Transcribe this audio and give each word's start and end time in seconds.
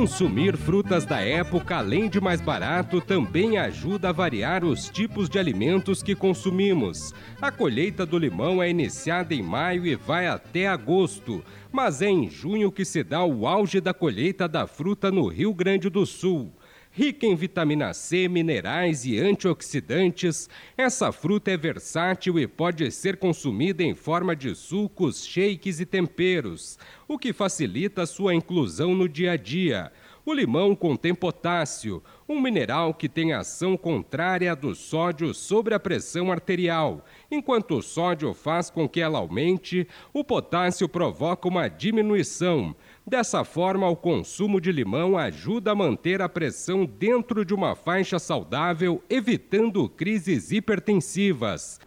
Consumir 0.00 0.56
frutas 0.56 1.04
da 1.04 1.20
época, 1.20 1.76
além 1.76 2.08
de 2.08 2.22
mais 2.22 2.40
barato, 2.40 3.02
também 3.02 3.58
ajuda 3.58 4.08
a 4.08 4.12
variar 4.12 4.64
os 4.64 4.88
tipos 4.88 5.28
de 5.28 5.38
alimentos 5.38 6.02
que 6.02 6.14
consumimos. 6.14 7.12
A 7.38 7.52
colheita 7.52 8.06
do 8.06 8.16
limão 8.16 8.62
é 8.62 8.70
iniciada 8.70 9.34
em 9.34 9.42
maio 9.42 9.86
e 9.86 9.94
vai 9.94 10.26
até 10.26 10.66
agosto, 10.66 11.44
mas 11.70 12.00
é 12.00 12.08
em 12.08 12.30
junho 12.30 12.72
que 12.72 12.82
se 12.82 13.04
dá 13.04 13.22
o 13.22 13.46
auge 13.46 13.78
da 13.78 13.92
colheita 13.92 14.48
da 14.48 14.66
fruta 14.66 15.10
no 15.10 15.28
Rio 15.28 15.52
Grande 15.52 15.90
do 15.90 16.06
Sul. 16.06 16.50
Rica 16.92 17.24
em 17.24 17.36
vitamina 17.36 17.94
C, 17.94 18.26
minerais 18.26 19.04
e 19.04 19.16
antioxidantes, 19.16 20.50
essa 20.76 21.12
fruta 21.12 21.52
é 21.52 21.56
versátil 21.56 22.36
e 22.36 22.48
pode 22.48 22.90
ser 22.90 23.16
consumida 23.16 23.84
em 23.84 23.94
forma 23.94 24.34
de 24.34 24.56
sucos, 24.56 25.24
shakes 25.24 25.78
e 25.78 25.86
temperos, 25.86 26.76
o 27.06 27.16
que 27.16 27.32
facilita 27.32 28.04
sua 28.06 28.34
inclusão 28.34 28.92
no 28.92 29.08
dia 29.08 29.32
a 29.32 29.36
dia. 29.36 29.92
O 30.26 30.34
limão 30.34 30.74
contém 30.74 31.14
potássio, 31.14 32.02
um 32.28 32.40
mineral 32.40 32.92
que 32.92 33.08
tem 33.08 33.32
ação 33.32 33.76
contrária 33.76 34.54
do 34.54 34.74
sódio 34.74 35.32
sobre 35.32 35.74
a 35.74 35.80
pressão 35.80 36.30
arterial. 36.30 37.04
Enquanto 37.30 37.78
o 37.78 37.82
sódio 37.82 38.34
faz 38.34 38.68
com 38.68 38.88
que 38.88 39.00
ela 39.00 39.18
aumente, 39.18 39.88
o 40.12 40.22
potássio 40.22 40.88
provoca 40.88 41.48
uma 41.48 41.68
diminuição. 41.68 42.74
Dessa 43.06 43.44
forma, 43.44 43.88
o 43.88 43.96
consumo 43.96 44.60
de 44.60 44.70
limão 44.70 45.18
ajuda 45.18 45.72
a 45.72 45.74
manter 45.74 46.22
a 46.22 46.28
pressão 46.28 46.84
dentro 46.84 47.44
de 47.44 47.54
uma 47.54 47.74
faixa 47.74 48.18
saudável, 48.18 49.02
evitando 49.08 49.88
crises 49.88 50.52
hipertensivas. 50.52 51.80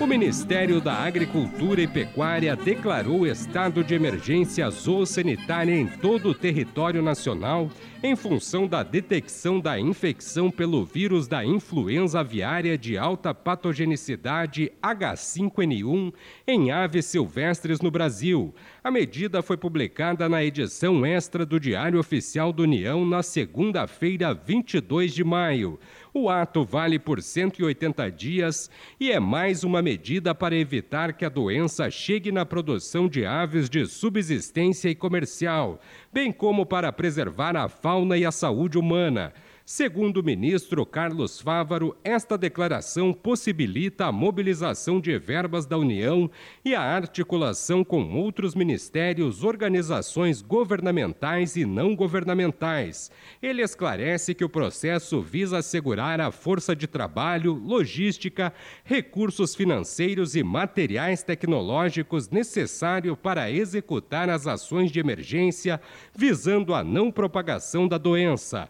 O 0.00 0.06
Ministério 0.06 0.80
da 0.80 0.92
Agricultura 0.92 1.80
e 1.80 1.86
Pecuária 1.86 2.56
declarou 2.56 3.26
estado 3.26 3.84
de 3.84 3.94
emergência 3.94 4.68
zoossanitária 4.68 5.72
em 5.72 5.86
todo 5.86 6.30
o 6.30 6.34
território 6.34 7.00
nacional 7.00 7.70
em 8.02 8.16
função 8.16 8.66
da 8.66 8.82
detecção 8.82 9.60
da 9.60 9.78
infecção 9.78 10.50
pelo 10.50 10.84
vírus 10.84 11.28
da 11.28 11.44
influenza 11.44 12.20
aviária 12.20 12.76
de 12.76 12.98
alta 12.98 13.32
patogenicidade 13.32 14.72
H5N1 14.82 16.12
em 16.46 16.72
aves 16.72 17.06
silvestres 17.06 17.80
no 17.80 17.90
Brasil. 17.90 18.52
A 18.84 18.90
medida 18.90 19.40
foi 19.40 19.56
publicada 19.56 20.28
na 20.28 20.44
edição 20.44 21.06
extra 21.06 21.46
do 21.46 21.58
Diário 21.58 21.98
Oficial 21.98 22.52
da 22.52 22.64
União 22.64 23.02
na 23.06 23.22
segunda-feira, 23.22 24.34
22 24.34 25.14
de 25.14 25.24
maio. 25.24 25.80
O 26.12 26.28
ato 26.28 26.62
vale 26.66 26.98
por 26.98 27.22
180 27.22 28.10
dias 28.10 28.70
e 29.00 29.10
é 29.10 29.18
mais 29.18 29.64
uma 29.64 29.80
medida 29.80 30.34
para 30.34 30.54
evitar 30.54 31.14
que 31.14 31.24
a 31.24 31.30
doença 31.30 31.90
chegue 31.90 32.30
na 32.30 32.44
produção 32.44 33.08
de 33.08 33.24
aves 33.24 33.70
de 33.70 33.86
subsistência 33.86 34.90
e 34.90 34.94
comercial, 34.94 35.80
bem 36.12 36.30
como 36.30 36.66
para 36.66 36.92
preservar 36.92 37.56
a 37.56 37.70
fauna 37.70 38.18
e 38.18 38.26
a 38.26 38.30
saúde 38.30 38.76
humana. 38.76 39.32
Segundo 39.66 40.18
o 40.18 40.22
ministro 40.22 40.84
Carlos 40.84 41.40
Fávaro, 41.40 41.96
esta 42.04 42.36
declaração 42.36 43.14
possibilita 43.14 44.04
a 44.04 44.12
mobilização 44.12 45.00
de 45.00 45.16
verbas 45.18 45.64
da 45.64 45.78
União 45.78 46.30
e 46.62 46.74
a 46.74 46.82
articulação 46.82 47.82
com 47.82 48.14
outros 48.14 48.54
ministérios, 48.54 49.42
organizações 49.42 50.42
governamentais 50.42 51.56
e 51.56 51.64
não 51.64 51.96
governamentais. 51.96 53.10
Ele 53.40 53.62
esclarece 53.62 54.34
que 54.34 54.44
o 54.44 54.50
processo 54.50 55.22
visa 55.22 55.56
assegurar 55.56 56.20
a 56.20 56.30
força 56.30 56.76
de 56.76 56.86
trabalho, 56.86 57.54
logística, 57.54 58.52
recursos 58.84 59.54
financeiros 59.54 60.36
e 60.36 60.42
materiais 60.42 61.22
tecnológicos 61.22 62.28
necessários 62.28 63.16
para 63.16 63.50
executar 63.50 64.28
as 64.28 64.46
ações 64.46 64.92
de 64.92 65.00
emergência, 65.00 65.80
visando 66.14 66.74
a 66.74 66.84
não 66.84 67.10
propagação 67.10 67.88
da 67.88 67.96
doença. 67.96 68.68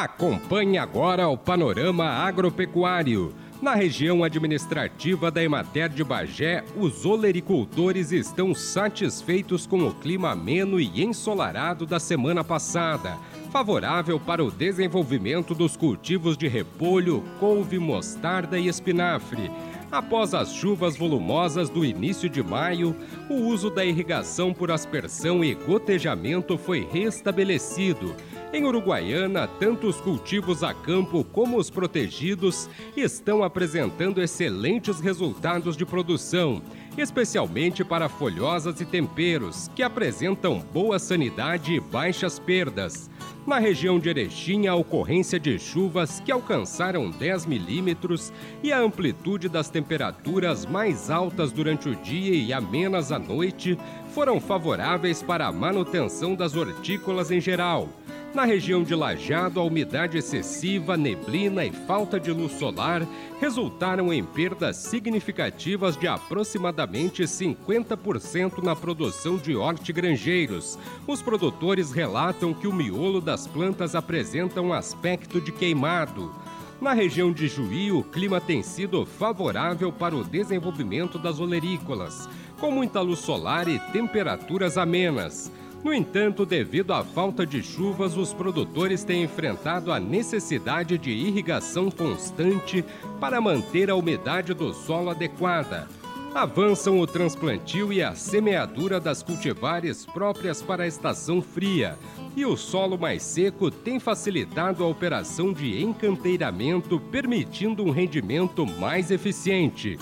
Acompanhe 0.00 0.78
agora 0.78 1.28
o 1.28 1.36
panorama 1.36 2.06
agropecuário. 2.06 3.34
Na 3.60 3.74
região 3.74 4.24
administrativa 4.24 5.30
da 5.30 5.44
Emater 5.44 5.90
de 5.90 6.02
Bagé, 6.02 6.64
os 6.74 7.04
olericultores 7.04 8.10
estão 8.10 8.54
satisfeitos 8.54 9.66
com 9.66 9.86
o 9.86 9.92
clima 9.92 10.30
ameno 10.30 10.80
e 10.80 11.04
ensolarado 11.04 11.84
da 11.84 12.00
semana 12.00 12.42
passada, 12.42 13.18
favorável 13.52 14.18
para 14.18 14.42
o 14.42 14.50
desenvolvimento 14.50 15.54
dos 15.54 15.76
cultivos 15.76 16.34
de 16.34 16.48
repolho, 16.48 17.22
couve, 17.38 17.78
mostarda 17.78 18.58
e 18.58 18.68
espinafre. 18.68 19.50
Após 19.92 20.32
as 20.32 20.54
chuvas 20.54 20.96
volumosas 20.96 21.68
do 21.68 21.84
início 21.84 22.26
de 22.26 22.42
maio, 22.42 22.96
o 23.28 23.34
uso 23.34 23.68
da 23.68 23.84
irrigação 23.84 24.54
por 24.54 24.70
aspersão 24.70 25.44
e 25.44 25.52
gotejamento 25.54 26.56
foi 26.56 26.88
restabelecido 26.90 28.14
em 28.52 28.64
Uruguaiana, 28.64 29.46
tanto 29.46 29.86
os 29.86 30.00
cultivos 30.00 30.64
a 30.64 30.74
campo 30.74 31.22
como 31.22 31.56
os 31.56 31.70
protegidos 31.70 32.68
estão 32.96 33.44
apresentando 33.44 34.20
excelentes 34.20 34.98
resultados 34.98 35.76
de 35.76 35.86
produção, 35.86 36.60
especialmente 36.98 37.84
para 37.84 38.08
folhosas 38.08 38.80
e 38.80 38.84
temperos, 38.84 39.70
que 39.74 39.82
apresentam 39.82 40.58
boa 40.72 40.98
sanidade 40.98 41.74
e 41.74 41.80
baixas 41.80 42.38
perdas. 42.38 43.08
Na 43.46 43.58
região 43.58 43.98
de 43.98 44.08
Erechim, 44.08 44.66
a 44.66 44.74
ocorrência 44.74 45.38
de 45.38 45.58
chuvas 45.58 46.20
que 46.20 46.32
alcançaram 46.32 47.08
10 47.08 47.46
milímetros 47.46 48.32
e 48.62 48.72
a 48.72 48.80
amplitude 48.80 49.48
das 49.48 49.70
temperaturas 49.70 50.66
mais 50.66 51.08
altas 51.08 51.52
durante 51.52 51.88
o 51.88 51.96
dia 51.96 52.34
e 52.34 52.52
amenas 52.52 53.12
à 53.12 53.18
noite 53.18 53.78
foram 54.12 54.40
favoráveis 54.40 55.22
para 55.22 55.46
a 55.46 55.52
manutenção 55.52 56.34
das 56.34 56.54
hortícolas 56.54 57.30
em 57.30 57.40
geral. 57.40 57.88
Na 58.32 58.44
região 58.44 58.84
de 58.84 58.94
Lajado, 58.94 59.58
a 59.58 59.64
umidade 59.64 60.16
excessiva, 60.16 60.96
neblina 60.96 61.64
e 61.64 61.72
falta 61.72 62.18
de 62.20 62.30
luz 62.30 62.52
solar 62.52 63.04
resultaram 63.40 64.12
em 64.12 64.22
perdas 64.22 64.76
significativas 64.76 65.96
de 65.96 66.06
aproximadamente 66.06 67.24
50% 67.24 68.62
na 68.62 68.76
produção 68.76 69.36
de 69.36 69.56
hortigranjeiros. 69.56 70.78
Os 71.08 71.20
produtores 71.20 71.90
relatam 71.90 72.54
que 72.54 72.68
o 72.68 72.72
miolo 72.72 73.20
das 73.20 73.48
plantas 73.48 73.96
apresenta 73.96 74.60
um 74.60 74.72
aspecto 74.72 75.40
de 75.40 75.50
queimado. 75.50 76.32
Na 76.80 76.92
região 76.92 77.32
de 77.32 77.48
Juí, 77.48 77.90
o 77.90 78.04
clima 78.04 78.40
tem 78.40 78.62
sido 78.62 79.04
favorável 79.04 79.90
para 79.90 80.14
o 80.14 80.22
desenvolvimento 80.22 81.18
das 81.18 81.40
olerícolas, 81.40 82.28
com 82.60 82.70
muita 82.70 83.00
luz 83.00 83.18
solar 83.18 83.66
e 83.66 83.80
temperaturas 83.92 84.78
amenas. 84.78 85.50
No 85.82 85.94
entanto, 85.94 86.44
devido 86.44 86.92
à 86.92 87.02
falta 87.02 87.46
de 87.46 87.62
chuvas, 87.62 88.16
os 88.16 88.34
produtores 88.34 89.02
têm 89.02 89.22
enfrentado 89.22 89.90
a 89.90 89.98
necessidade 89.98 90.98
de 90.98 91.10
irrigação 91.10 91.90
constante 91.90 92.84
para 93.18 93.40
manter 93.40 93.90
a 93.90 93.94
umidade 93.94 94.52
do 94.52 94.74
solo 94.74 95.08
adequada. 95.08 95.88
Avançam 96.34 97.00
o 97.00 97.06
transplantio 97.06 97.92
e 97.92 98.02
a 98.02 98.14
semeadura 98.14 99.00
das 99.00 99.22
cultivares 99.22 100.04
próprias 100.06 100.62
para 100.62 100.84
a 100.84 100.86
estação 100.86 101.42
fria, 101.42 101.98
e 102.36 102.44
o 102.44 102.56
solo 102.56 102.96
mais 102.96 103.22
seco 103.22 103.70
tem 103.70 103.98
facilitado 103.98 104.84
a 104.84 104.86
operação 104.86 105.52
de 105.52 105.82
encanteiramento, 105.82 107.00
permitindo 107.00 107.82
um 107.82 107.90
rendimento 107.90 108.64
mais 108.64 109.10
eficiente. 109.10 109.98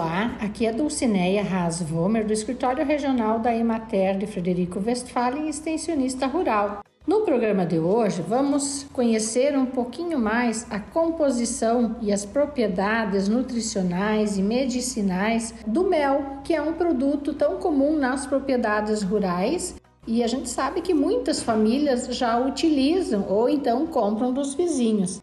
Olá, 0.00 0.34
aqui 0.40 0.64
é 0.64 0.72
Dulcineia 0.72 1.42
Haas 1.42 1.82
Vomer, 1.82 2.24
do 2.24 2.32
Escritório 2.32 2.86
Regional 2.86 3.38
da 3.38 3.54
Emater 3.54 4.16
de 4.16 4.26
Frederico 4.26 4.82
Westphalen, 4.82 5.46
extensionista 5.46 6.26
rural. 6.26 6.82
No 7.06 7.20
programa 7.20 7.66
de 7.66 7.78
hoje, 7.78 8.22
vamos 8.22 8.86
conhecer 8.94 9.54
um 9.54 9.66
pouquinho 9.66 10.18
mais 10.18 10.66
a 10.70 10.80
composição 10.80 11.96
e 12.00 12.10
as 12.10 12.24
propriedades 12.24 13.28
nutricionais 13.28 14.38
e 14.38 14.42
medicinais 14.42 15.52
do 15.66 15.84
mel, 15.84 16.38
que 16.44 16.54
é 16.54 16.62
um 16.62 16.72
produto 16.72 17.34
tão 17.34 17.58
comum 17.58 17.94
nas 17.98 18.24
propriedades 18.24 19.02
rurais 19.02 19.74
e 20.06 20.24
a 20.24 20.26
gente 20.26 20.48
sabe 20.48 20.80
que 20.80 20.94
muitas 20.94 21.42
famílias 21.42 22.06
já 22.16 22.38
utilizam 22.38 23.26
ou 23.28 23.50
então 23.50 23.86
compram 23.86 24.32
dos 24.32 24.54
vizinhos. 24.54 25.20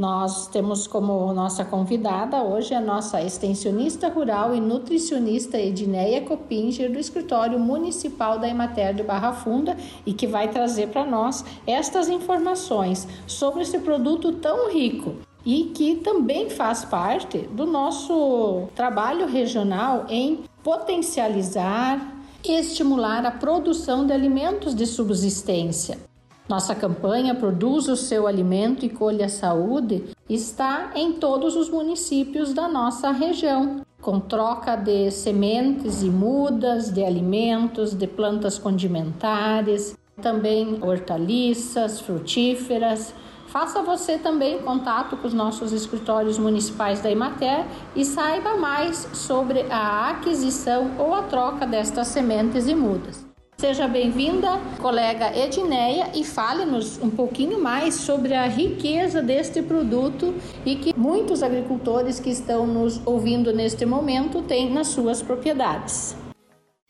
Nós 0.00 0.46
temos 0.46 0.86
como 0.86 1.30
nossa 1.34 1.62
convidada 1.62 2.42
hoje 2.42 2.72
a 2.72 2.80
nossa 2.80 3.20
extensionista 3.20 4.08
rural 4.08 4.54
e 4.54 4.58
nutricionista 4.58 5.58
Edneia 5.58 6.22
Copinger, 6.22 6.90
do 6.90 6.98
escritório 6.98 7.58
municipal 7.58 8.38
da 8.38 8.48
Emater 8.48 8.94
de 8.94 9.02
Barra 9.02 9.34
Funda, 9.34 9.76
e 10.06 10.14
que 10.14 10.26
vai 10.26 10.48
trazer 10.48 10.88
para 10.88 11.04
nós 11.04 11.44
estas 11.66 12.08
informações 12.08 13.06
sobre 13.26 13.60
esse 13.60 13.78
produto 13.80 14.32
tão 14.32 14.72
rico 14.72 15.16
e 15.44 15.64
que 15.64 15.96
também 15.96 16.48
faz 16.48 16.82
parte 16.82 17.36
do 17.36 17.66
nosso 17.66 18.68
trabalho 18.74 19.26
regional 19.26 20.06
em 20.08 20.44
potencializar 20.64 22.00
e 22.42 22.52
estimular 22.52 23.26
a 23.26 23.30
produção 23.30 24.06
de 24.06 24.14
alimentos 24.14 24.74
de 24.74 24.86
subsistência. 24.86 26.09
Nossa 26.50 26.74
campanha 26.74 27.32
Produz 27.32 27.86
o 27.86 27.94
seu 27.94 28.26
alimento 28.26 28.84
e 28.84 28.88
colha 28.88 29.28
saúde 29.28 30.06
está 30.28 30.90
em 30.96 31.12
todos 31.12 31.54
os 31.54 31.70
municípios 31.70 32.52
da 32.52 32.66
nossa 32.66 33.12
região, 33.12 33.82
com 34.02 34.18
troca 34.18 34.74
de 34.74 35.12
sementes 35.12 36.02
e 36.02 36.10
mudas 36.10 36.90
de 36.90 37.04
alimentos, 37.04 37.94
de 37.94 38.04
plantas 38.08 38.58
condimentares, 38.58 39.96
também 40.20 40.76
hortaliças, 40.82 42.00
frutíferas. 42.00 43.14
Faça 43.46 43.80
você 43.80 44.18
também 44.18 44.58
contato 44.58 45.16
com 45.16 45.28
os 45.28 45.32
nossos 45.32 45.72
escritórios 45.72 46.36
municipais 46.36 47.00
da 47.00 47.12
Imater 47.12 47.64
e 47.94 48.04
saiba 48.04 48.56
mais 48.56 49.08
sobre 49.12 49.66
a 49.70 50.10
aquisição 50.10 50.90
ou 50.98 51.14
a 51.14 51.22
troca 51.22 51.64
destas 51.64 52.08
sementes 52.08 52.66
e 52.66 52.74
mudas. 52.74 53.29
Seja 53.60 53.86
bem-vinda, 53.86 54.58
colega 54.80 55.36
Edneia, 55.36 56.12
e 56.14 56.24
fale-nos 56.24 56.98
um 57.02 57.10
pouquinho 57.10 57.62
mais 57.62 57.94
sobre 57.94 58.32
a 58.32 58.46
riqueza 58.46 59.20
deste 59.20 59.60
produto 59.60 60.34
e 60.64 60.76
que 60.76 60.98
muitos 60.98 61.42
agricultores 61.42 62.18
que 62.18 62.30
estão 62.30 62.66
nos 62.66 63.06
ouvindo 63.06 63.52
neste 63.52 63.84
momento 63.84 64.40
têm 64.40 64.72
nas 64.72 64.86
suas 64.86 65.20
propriedades. 65.20 66.16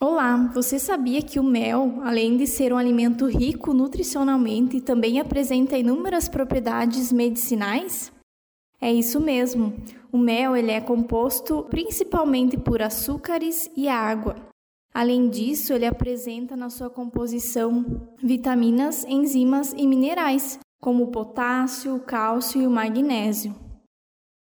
Olá, 0.00 0.49
você 0.55 0.78
sabia 0.78 1.20
que 1.22 1.40
o 1.40 1.43
mel, 1.43 1.99
além 2.05 2.37
de 2.37 2.46
ser 2.46 2.72
um 2.72 2.78
alimento 2.78 3.26
rico 3.26 3.75
nutricionalmente, 3.75 4.81
também 4.81 5.19
apresenta 5.19 5.76
inúmeras 5.76 6.28
propriedades 6.28 7.11
medicinais? 7.11 8.12
É 8.81 8.93
isso 8.93 9.20
mesmo. 9.20 9.75
O 10.12 10.17
mel 10.17 10.55
ele 10.55 10.70
é 10.70 10.81
composto 10.81 11.67
principalmente 11.69 12.56
por 12.56 12.81
açúcares 12.81 13.69
e 13.76 13.88
água. 13.88 14.50
Além 14.93 15.29
disso, 15.29 15.73
ele 15.73 15.87
apresenta 15.87 16.57
na 16.57 16.69
sua 16.69 16.91
composição 16.91 18.09
vitaminas, 18.23 19.05
enzimas 19.05 19.73
e 19.77 19.87
minerais, 19.87 20.59
como 20.81 21.05
o 21.05 21.11
potássio, 21.11 21.95
o 21.95 22.01
cálcio 22.01 22.61
e 22.61 22.67
o 22.67 22.71
magnésio. 22.71 23.55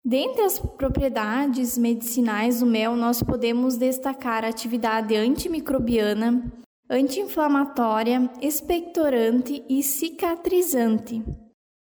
Dentre 0.06 0.44
as 0.44 0.58
propriedades 0.58 1.78
medicinais 1.78 2.62
do 2.62 2.66
mel, 2.66 2.96
nós 2.96 3.22
podemos 3.22 3.76
destacar 3.76 4.46
a 4.46 4.48
atividade 4.48 5.14
antimicrobiana, 5.14 6.50
anti-inflamatória, 6.90 8.32
expectorante 8.42 9.66
e 9.68 9.84
cicatrizante. 9.84 11.22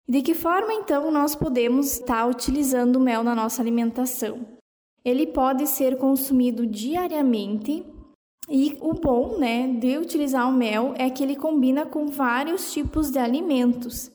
De 0.07 0.21
que 0.21 0.33
forma 0.33 0.73
então 0.73 1.11
nós 1.11 1.35
podemos 1.35 1.91
estar 1.91 2.25
utilizando 2.25 2.95
o 2.95 3.01
mel 3.01 3.21
na 3.21 3.35
nossa 3.35 3.61
alimentação? 3.61 4.45
Ele 5.03 5.27
pode 5.27 5.67
ser 5.67 5.97
consumido 5.97 6.65
diariamente 6.65 7.83
e 8.49 8.77
o 8.79 8.93
bom, 8.93 9.37
né, 9.37 9.67
de 9.67 9.97
utilizar 9.97 10.47
o 10.47 10.53
mel 10.53 10.93
é 10.97 11.09
que 11.09 11.23
ele 11.23 11.35
combina 11.35 11.85
com 11.85 12.07
vários 12.07 12.71
tipos 12.71 13.09
de 13.09 13.17
alimentos. 13.17 14.11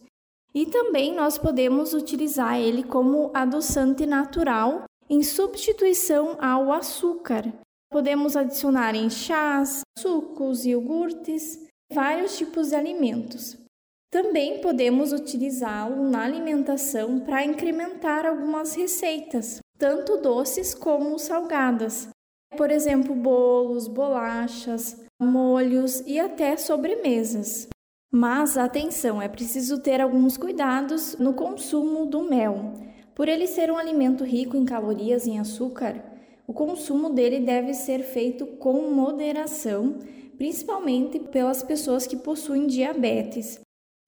E 0.54 0.66
também 0.66 1.14
nós 1.14 1.38
podemos 1.38 1.94
utilizar 1.94 2.58
ele 2.58 2.82
como 2.82 3.30
adoçante 3.34 4.06
natural 4.06 4.84
em 5.08 5.22
substituição 5.22 6.36
ao 6.40 6.72
açúcar. 6.72 7.52
Podemos 7.90 8.36
adicionar 8.36 8.94
em 8.94 9.10
chás, 9.10 9.80
sucos, 9.98 10.64
iogurtes, 10.64 11.66
vários 11.92 12.36
tipos 12.38 12.68
de 12.68 12.76
alimentos. 12.76 13.56
Também 14.12 14.60
podemos 14.60 15.12
utilizá-lo 15.12 16.08
na 16.08 16.24
alimentação 16.24 17.20
para 17.20 17.44
incrementar 17.44 18.26
algumas 18.26 18.74
receitas, 18.74 19.60
tanto 19.78 20.16
doces 20.16 20.74
como 20.74 21.16
salgadas, 21.18 22.08
por 22.56 22.70
exemplo, 22.70 23.14
bolos, 23.14 23.88
bolachas, 23.88 25.02
molhos 25.20 26.00
e 26.06 26.18
até 26.18 26.56
sobremesas. 26.56 27.68
Mas 28.12 28.58
atenção, 28.58 29.22
é 29.22 29.28
preciso 29.28 29.80
ter 29.80 30.00
alguns 30.00 30.36
cuidados 30.36 31.16
no 31.18 31.34
consumo 31.34 32.06
do 32.06 32.22
mel. 32.22 32.74
Por 33.14 33.28
ele 33.28 33.46
ser 33.46 33.70
um 33.70 33.76
alimento 33.76 34.24
rico 34.24 34.56
em 34.56 34.64
calorias 34.64 35.26
e 35.26 35.30
em 35.30 35.38
açúcar, 35.38 36.02
o 36.46 36.52
consumo 36.52 37.10
dele 37.10 37.40
deve 37.40 37.72
ser 37.74 38.02
feito 38.02 38.46
com 38.46 38.90
moderação, 38.90 39.98
principalmente 40.36 41.18
pelas 41.18 41.62
pessoas 41.62 42.06
que 42.06 42.16
possuem 42.16 42.66
diabetes, 42.66 43.60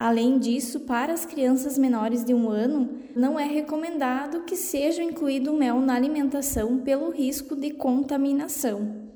Além 0.02 0.36
disso, 0.36 0.80
para 0.80 1.12
as 1.12 1.24
crianças 1.24 1.78
menores 1.78 2.24
de 2.24 2.34
um 2.34 2.50
ano, 2.50 2.98
não 3.14 3.38
é 3.38 3.44
recomendado 3.44 4.42
que 4.42 4.56
seja 4.56 5.00
incluído 5.00 5.52
mel 5.52 5.78
na 5.78 5.94
alimentação 5.94 6.80
pelo 6.80 7.10
risco 7.10 7.54
de 7.54 7.70
contaminação. 7.70 9.12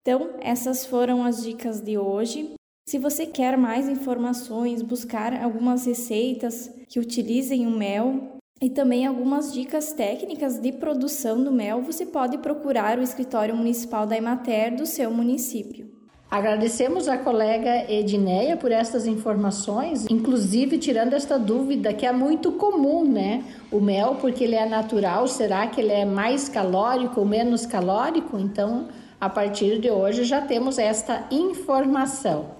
Então, 0.00 0.34
essas 0.38 0.86
foram 0.86 1.24
as 1.24 1.42
dicas 1.42 1.80
de 1.80 1.98
hoje. 1.98 2.54
Se 2.88 2.96
você 2.96 3.26
quer 3.26 3.58
mais 3.58 3.88
informações, 3.88 4.82
buscar 4.82 5.34
algumas 5.34 5.84
receitas 5.84 6.72
que 6.88 7.00
utilizem 7.00 7.66
o 7.66 7.76
mel 7.76 8.38
e 8.62 8.70
também 8.70 9.06
algumas 9.06 9.52
dicas 9.52 9.92
técnicas 9.92 10.60
de 10.60 10.70
produção 10.70 11.42
do 11.42 11.50
mel, 11.50 11.82
você 11.82 12.06
pode 12.06 12.38
procurar 12.38 13.00
o 13.00 13.02
escritório 13.02 13.56
municipal 13.56 14.06
da 14.06 14.16
Emater 14.16 14.76
do 14.76 14.86
seu 14.86 15.10
município. 15.10 15.99
Agradecemos 16.30 17.08
a 17.08 17.18
colega 17.18 17.90
Edneia 17.90 18.56
por 18.56 18.70
estas 18.70 19.04
informações, 19.04 20.06
inclusive 20.08 20.78
tirando 20.78 21.14
esta 21.14 21.36
dúvida 21.36 21.92
que 21.92 22.06
é 22.06 22.12
muito 22.12 22.52
comum, 22.52 23.04
né? 23.04 23.42
O 23.68 23.80
mel, 23.80 24.14
porque 24.20 24.44
ele 24.44 24.54
é 24.54 24.64
natural, 24.64 25.26
será 25.26 25.66
que 25.66 25.80
ele 25.80 25.90
é 25.92 26.04
mais 26.04 26.48
calórico 26.48 27.18
ou 27.18 27.26
menos 27.26 27.66
calórico? 27.66 28.38
Então, 28.38 28.86
a 29.20 29.28
partir 29.28 29.80
de 29.80 29.90
hoje 29.90 30.22
já 30.22 30.40
temos 30.40 30.78
esta 30.78 31.24
informação. 31.32 32.50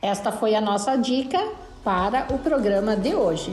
Esta 0.00 0.30
foi 0.30 0.54
a 0.54 0.60
nossa 0.60 0.94
dica 0.94 1.40
para 1.82 2.32
o 2.32 2.38
programa 2.38 2.94
de 2.94 3.16
hoje. 3.16 3.50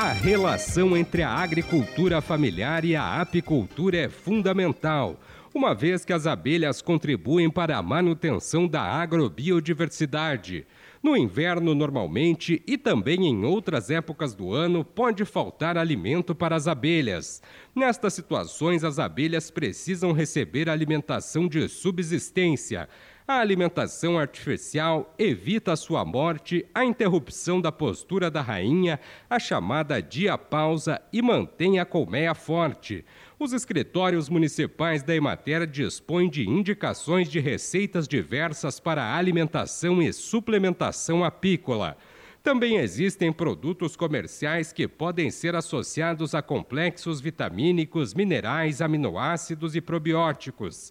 A 0.00 0.12
relação 0.12 0.96
entre 0.96 1.24
a 1.24 1.28
agricultura 1.28 2.20
familiar 2.20 2.84
e 2.84 2.94
a 2.94 3.20
apicultura 3.20 3.96
é 3.96 4.08
fundamental, 4.08 5.18
uma 5.52 5.74
vez 5.74 6.04
que 6.04 6.12
as 6.12 6.24
abelhas 6.24 6.80
contribuem 6.80 7.50
para 7.50 7.76
a 7.76 7.82
manutenção 7.82 8.68
da 8.68 8.80
agrobiodiversidade. 8.80 10.64
No 11.02 11.16
inverno, 11.16 11.74
normalmente, 11.74 12.62
e 12.64 12.78
também 12.78 13.26
em 13.26 13.44
outras 13.44 13.90
épocas 13.90 14.36
do 14.36 14.52
ano, 14.52 14.84
pode 14.84 15.24
faltar 15.24 15.76
alimento 15.76 16.32
para 16.32 16.54
as 16.54 16.68
abelhas. 16.68 17.42
Nestas 17.74 18.14
situações, 18.14 18.84
as 18.84 19.00
abelhas 19.00 19.50
precisam 19.50 20.12
receber 20.12 20.70
alimentação 20.70 21.48
de 21.48 21.68
subsistência. 21.68 22.88
A 23.30 23.40
alimentação 23.40 24.18
artificial 24.18 25.14
evita 25.18 25.74
a 25.74 25.76
sua 25.76 26.02
morte, 26.02 26.64
a 26.74 26.82
interrupção 26.82 27.60
da 27.60 27.70
postura 27.70 28.30
da 28.30 28.40
rainha, 28.40 28.98
a 29.28 29.38
chamada 29.38 30.00
diapausa 30.00 30.98
e 31.12 31.20
mantém 31.20 31.78
a 31.78 31.84
colmeia 31.84 32.34
forte. 32.34 33.04
Os 33.38 33.52
escritórios 33.52 34.30
municipais 34.30 35.02
da 35.02 35.14
Emater 35.14 35.66
dispõem 35.66 36.30
de 36.30 36.48
indicações 36.48 37.28
de 37.28 37.38
receitas 37.38 38.08
diversas 38.08 38.80
para 38.80 39.14
alimentação 39.14 40.00
e 40.00 40.10
suplementação 40.10 41.22
apícola. 41.22 41.98
Também 42.42 42.78
existem 42.78 43.30
produtos 43.30 43.94
comerciais 43.94 44.72
que 44.72 44.88
podem 44.88 45.30
ser 45.30 45.54
associados 45.54 46.34
a 46.34 46.40
complexos 46.40 47.20
vitamínicos, 47.20 48.14
minerais, 48.14 48.80
aminoácidos 48.80 49.76
e 49.76 49.82
probióticos. 49.82 50.90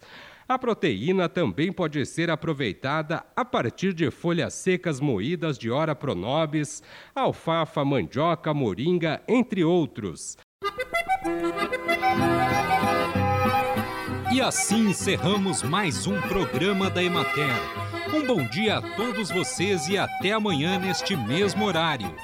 A 0.49 0.57
proteína 0.57 1.27
também 1.27 1.73
pode 1.73 2.05
ser 2.05 2.29
aproveitada 2.29 3.25
a 3.35 3.43
partir 3.43 3.91
de 3.91 4.09
folhas 4.09 4.53
secas 4.53 5.01
moídas 5.01 5.57
de 5.57 5.69
ora 5.69 5.93
pronobis, 5.93 6.81
alfafa, 7.13 7.83
mandioca, 7.83 8.53
moringa, 8.53 9.21
entre 9.27 9.65
outros. 9.65 10.37
E 14.31 14.39
assim 14.39 14.89
encerramos 14.89 15.63
mais 15.63 16.07
um 16.07 16.21
programa 16.21 16.89
da 16.89 17.03
Emater. 17.03 17.51
Um 18.15 18.25
bom 18.25 18.41
dia 18.47 18.77
a 18.77 18.81
todos 18.95 19.29
vocês 19.29 19.89
e 19.89 19.97
até 19.97 20.31
amanhã 20.31 20.79
neste 20.79 21.13
mesmo 21.17 21.65
horário. 21.65 22.15